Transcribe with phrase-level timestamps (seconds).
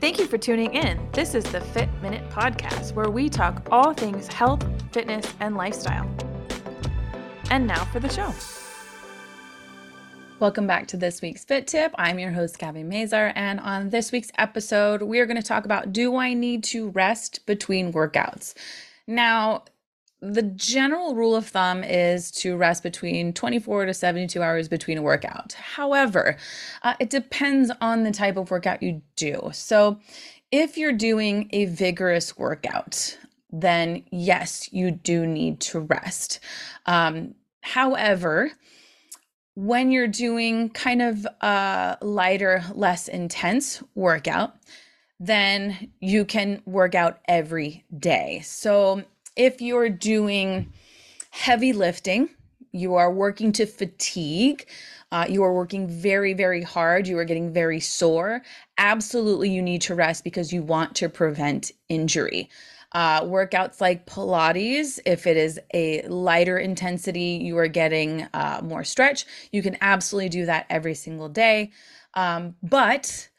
[0.00, 0.98] Thank you for tuning in.
[1.12, 6.08] This is the Fit Minute Podcast, where we talk all things health, fitness, and lifestyle.
[7.50, 8.32] And now for the show.
[10.38, 11.94] Welcome back to this week's Fit Tip.
[11.98, 15.66] I'm your host, Gabby Mazar, and on this week's episode, we are going to talk
[15.66, 18.54] about do I need to rest between workouts?
[19.06, 19.64] Now,
[20.22, 25.02] the general rule of thumb is to rest between 24 to 72 hours between a
[25.02, 25.54] workout.
[25.54, 26.36] However,
[26.82, 29.50] uh, it depends on the type of workout you do.
[29.52, 29.98] So,
[30.52, 33.16] if you're doing a vigorous workout,
[33.52, 36.40] then yes, you do need to rest.
[36.86, 38.50] Um, however,
[39.54, 44.56] when you're doing kind of a lighter, less intense workout,
[45.20, 48.40] then you can work out every day.
[48.42, 49.04] So
[49.40, 50.70] if you're doing
[51.30, 52.28] heavy lifting,
[52.72, 54.66] you are working to fatigue,
[55.12, 58.42] uh, you are working very, very hard, you are getting very sore,
[58.76, 62.50] absolutely you need to rest because you want to prevent injury.
[62.92, 68.84] Uh, workouts like Pilates, if it is a lighter intensity, you are getting uh, more
[68.84, 69.24] stretch.
[69.52, 71.70] You can absolutely do that every single day.
[72.12, 73.30] Um, but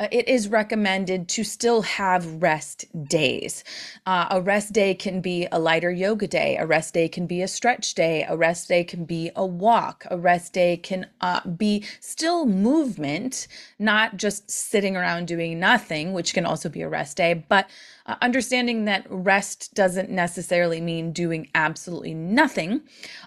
[0.00, 3.64] it is recommended to still have rest days.
[4.06, 7.42] Uh, a rest day can be a lighter yoga day, a rest day can be
[7.42, 11.46] a stretch day, a rest day can be a walk, a rest day can uh,
[11.48, 17.16] be still movement, not just sitting around doing nothing, which can also be a rest
[17.16, 17.68] day, but
[18.06, 22.80] uh, understanding that rest doesn't necessarily mean doing absolutely nothing,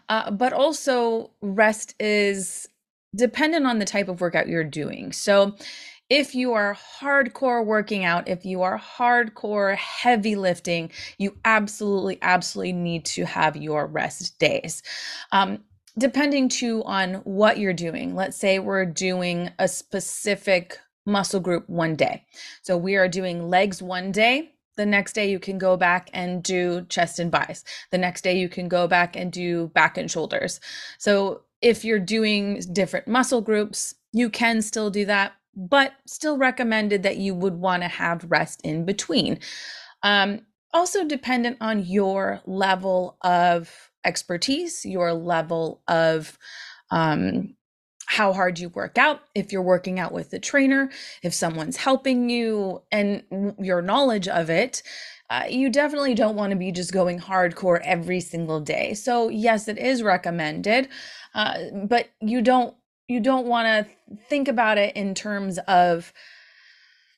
[0.09, 2.67] uh, but also rest is
[3.15, 5.11] dependent on the type of workout you're doing.
[5.11, 5.55] So,
[6.11, 12.73] if you are hardcore working out, if you are hardcore heavy lifting, you absolutely, absolutely
[12.73, 14.83] need to have your rest days.
[15.31, 15.59] Um,
[15.97, 18.13] depending too on what you're doing.
[18.13, 22.25] Let's say we're doing a specific muscle group one day.
[22.61, 24.51] So we are doing legs one day.
[24.75, 27.63] The next day, you can go back and do chest and bis.
[27.91, 30.59] The next day, you can go back and do back and shoulders.
[30.97, 37.03] So, if you're doing different muscle groups, you can still do that but still recommended
[37.03, 39.39] that you would want to have rest in between.
[40.03, 40.41] Um,
[40.73, 46.37] also, dependent on your level of expertise, your level of
[46.91, 47.55] um,
[48.05, 50.89] how hard you work out, if you're working out with a trainer,
[51.23, 53.23] if someone's helping you, and
[53.59, 54.83] your knowledge of it.
[55.29, 58.93] Uh, you definitely don't want to be just going hardcore every single day.
[58.93, 60.89] So, yes, it is recommended,
[61.33, 62.75] uh, but you don't
[63.07, 66.13] you don't want to think about it in terms of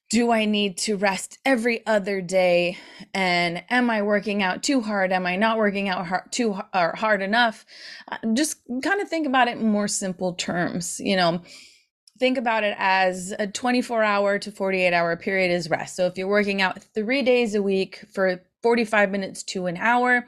[0.10, 2.78] do I need to rest every other day?
[3.16, 5.12] And am I working out too hard?
[5.12, 7.66] Am I not working out hard, too or hard enough?
[8.12, 11.00] Uh, just kind of think about it in more simple terms.
[11.00, 11.42] You know,
[12.20, 15.96] think about it as a 24 hour to 48 hour period is rest.
[15.96, 20.28] So if you're working out three days a week for 45 minutes to an hour,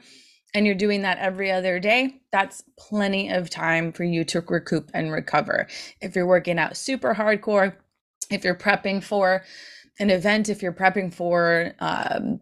[0.56, 4.90] and you're doing that every other day, that's plenty of time for you to recoup
[4.94, 5.66] and recover.
[6.00, 7.74] If you're working out super hardcore,
[8.30, 9.44] if you're prepping for
[9.98, 12.40] an event, if you're prepping for um,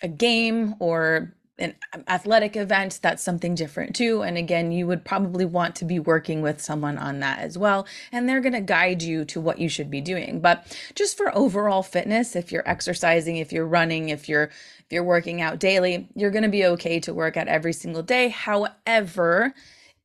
[0.00, 1.74] a game or an
[2.08, 4.22] athletic event, that's something different too.
[4.22, 7.86] And again, you would probably want to be working with someone on that as well.
[8.10, 10.40] And they're going to guide you to what you should be doing.
[10.40, 15.04] But just for overall fitness, if you're exercising, if you're running, if you're if you're
[15.04, 18.28] working out daily, you're going to be okay to work out every single day.
[18.28, 19.54] However,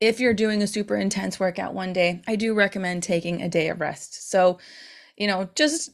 [0.00, 3.68] if you're doing a super intense workout one day, I do recommend taking a day
[3.68, 4.30] of rest.
[4.30, 4.58] So,
[5.16, 5.90] you know, just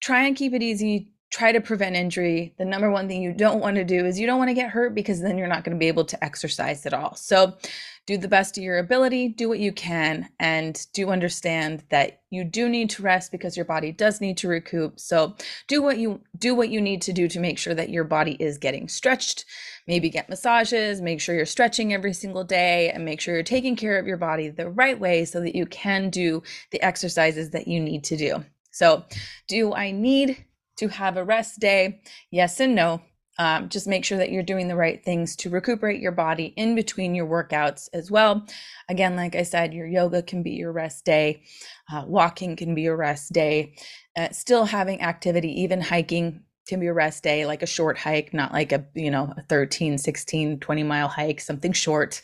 [0.00, 2.54] try and keep it easy try to prevent injury.
[2.58, 4.70] The number one thing you don't want to do is you don't want to get
[4.70, 7.16] hurt because then you're not going to be able to exercise at all.
[7.16, 7.56] So,
[8.04, 12.42] do the best of your ability, do what you can, and do understand that you
[12.42, 14.98] do need to rest because your body does need to recoup.
[14.98, 15.36] So,
[15.68, 18.36] do what you do what you need to do to make sure that your body
[18.38, 19.46] is getting stretched.
[19.86, 23.76] Maybe get massages, make sure you're stretching every single day, and make sure you're taking
[23.76, 27.68] care of your body the right way so that you can do the exercises that
[27.68, 28.44] you need to do.
[28.72, 29.04] So,
[29.48, 30.44] do I need
[30.76, 32.02] to have a rest day?
[32.30, 33.02] Yes and no.
[33.38, 36.74] Um, just make sure that you're doing the right things to recuperate your body in
[36.74, 38.46] between your workouts as well.
[38.90, 41.42] Again, like I said, your yoga can be your rest day,
[41.90, 43.74] uh, walking can be your rest day,
[44.16, 48.34] uh, still having activity, even hiking can be a rest day, like a short hike,
[48.34, 52.20] not like a, you know, a 13, 16, 20 mile hike, something short,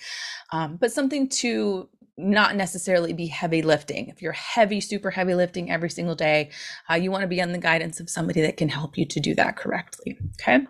[0.53, 4.09] um, but something to not necessarily be heavy lifting.
[4.09, 6.51] If you're heavy, super heavy lifting every single day,
[6.91, 9.21] uh, you want to be on the guidance of somebody that can help you to
[9.21, 10.19] do that correctly.
[10.41, 10.67] Okay.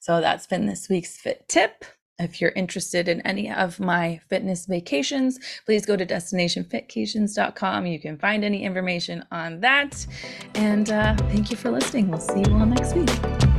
[0.00, 1.84] So that's been this week's fit tip.
[2.18, 7.86] If you're interested in any of my fitness vacations, please go to destinationfitcations.com.
[7.86, 10.06] You can find any information on that.
[10.54, 12.10] And uh, thank you for listening.
[12.10, 13.49] We'll see you all next week.